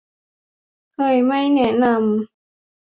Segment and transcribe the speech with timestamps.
[0.93, 2.01] เคยไม่แนะนำ